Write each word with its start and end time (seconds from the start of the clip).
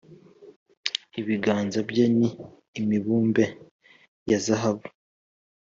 Ibiganza 1.19 1.79
bye 1.89 2.05
ni 2.17 2.29
imibumbe 2.79 3.43
ya 4.29 4.37
zahabu, 4.45 4.85